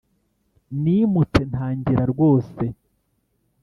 [0.81, 2.63] nimutse ntangira rwose